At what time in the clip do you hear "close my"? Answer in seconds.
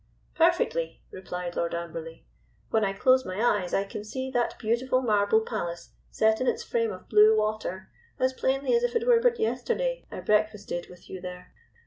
2.91-3.39